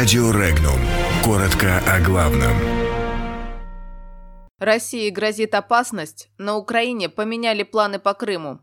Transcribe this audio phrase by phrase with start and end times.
[0.00, 0.80] Радио Регнум.
[1.22, 2.54] Коротко о главном.
[4.58, 6.30] России грозит опасность.
[6.38, 8.60] На Украине поменяли планы по Крыму.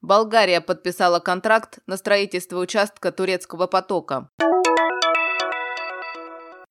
[0.00, 4.28] Болгария подписала контракт на строительство участка турецкого потока.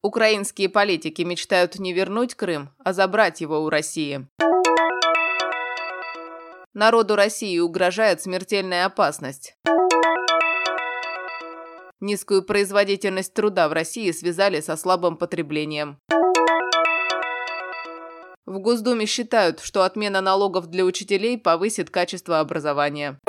[0.04, 4.28] Украинские политики мечтают не вернуть Крым, а забрать его у России.
[6.74, 9.56] Народу России угрожает смертельная опасность.
[12.02, 16.00] Низкую производительность труда в России связали со слабым потреблением.
[18.48, 23.20] В Госдуме считают, что отмена налогов для учителей повысит качество образования.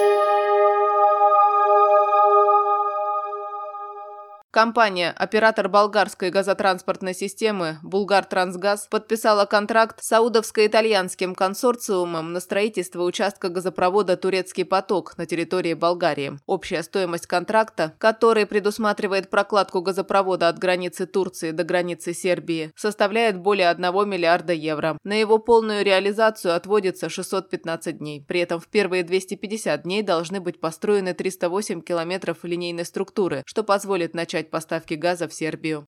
[4.52, 14.18] Компания, оператор болгарской газотранспортной системы «Булгар-Трансгаз» подписала контракт с саудовско-итальянским консорциумом на строительство участка газопровода
[14.18, 16.38] «Турецкий поток» на территории Болгарии.
[16.44, 23.70] Общая стоимость контракта, который предусматривает прокладку газопровода от границы Турции до границы Сербии, составляет более
[23.70, 24.98] 1 миллиарда евро.
[25.02, 28.22] На его полную реализацию отводится 615 дней.
[28.28, 34.12] При этом в первые 250 дней должны быть построены 308 километров линейной структуры, что позволит
[34.12, 35.86] начать поставки газа в Сербию.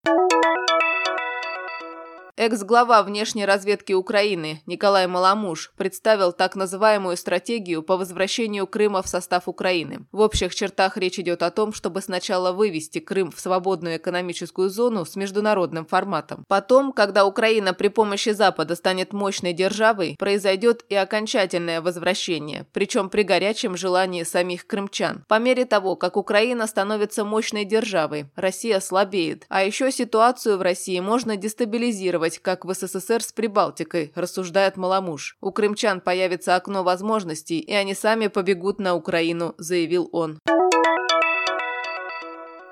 [2.37, 9.47] Экс-глава внешней разведки Украины Николай Маламуш представил так называемую стратегию по возвращению Крыма в состав
[9.47, 10.07] Украины.
[10.11, 15.05] В общих чертах речь идет о том, чтобы сначала вывести Крым в свободную экономическую зону
[15.05, 16.45] с международным форматом.
[16.49, 23.23] Потом, когда Украина при помощи Запада станет мощной державой, произойдет и окончательное возвращение, причем при
[23.23, 25.25] горячем желании самих крымчан.
[25.29, 29.47] По мере того, как Украина становится мощной державой, Россия слабеет.
[29.49, 35.37] А еще ситуацию в России можно дестабилизировать реагировать, как в СССР с Прибалтикой, рассуждает Маламуш.
[35.41, 40.39] У крымчан появится окно возможностей, и они сами побегут на Украину, заявил он.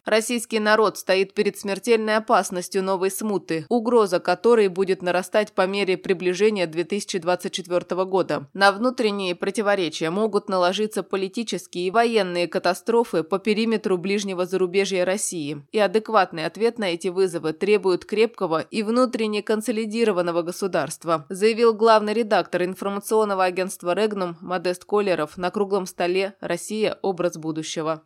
[0.05, 6.67] Российский народ стоит перед смертельной опасностью новой смуты, угроза которой будет нарастать по мере приближения
[6.67, 8.48] 2024 года.
[8.52, 15.79] На внутренние противоречия могут наложиться политические и военные катастрофы по периметру ближнего зарубежья России, и
[15.79, 23.45] адекватный ответ на эти вызовы требует крепкого и внутренне консолидированного государства, заявил главный редактор информационного
[23.45, 26.98] агентства «Регнум» Модест Колеров на круглом столе «Россия.
[27.02, 28.02] Образ будущего».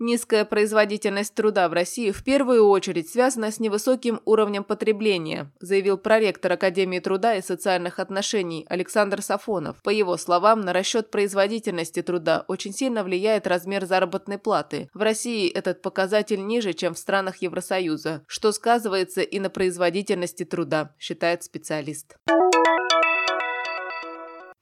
[0.00, 6.52] Низкая производительность труда в России в первую очередь связана с невысоким уровнем потребления, заявил проректор
[6.52, 9.80] Академии труда и социальных отношений Александр Сафонов.
[9.82, 14.90] По его словам, на расчет производительности труда очень сильно влияет размер заработной платы.
[14.94, 20.92] В России этот показатель ниже, чем в странах Евросоюза, что сказывается и на производительности труда,
[20.98, 22.16] считает специалист.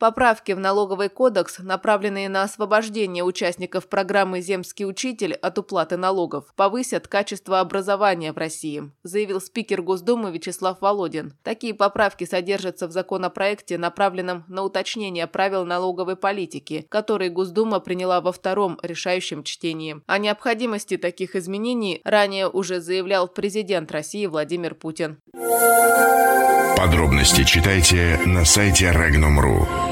[0.03, 7.07] Поправки в налоговый кодекс, направленные на освобождение участников программы «Земский учитель» от уплаты налогов, повысят
[7.07, 11.35] качество образования в России, заявил спикер Госдумы Вячеслав Володин.
[11.45, 18.33] Такие поправки содержатся в законопроекте, направленном на уточнение правил налоговой политики, который Госдума приняла во
[18.33, 20.03] втором решающем чтении.
[20.09, 25.21] О необходимости таких изменений ранее уже заявлял президент России Владимир Путин.
[26.77, 29.92] Подробности читайте на сайте Regnum.ru.